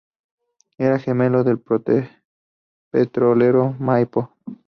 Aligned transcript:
Era 0.79 0.97
gemelo 0.97 1.43
del 1.43 1.59
petrolero 2.89 3.75
Maipo. 3.79 4.33